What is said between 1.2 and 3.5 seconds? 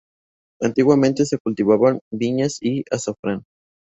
se cultivaban viñas y azafrán.